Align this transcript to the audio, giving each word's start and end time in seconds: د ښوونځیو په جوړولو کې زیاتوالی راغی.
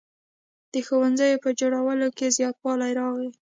د 0.73 0.75
ښوونځیو 0.85 1.41
په 1.43 1.49
جوړولو 1.59 2.07
کې 2.17 2.33
زیاتوالی 2.37 2.91
راغی. 2.99 3.29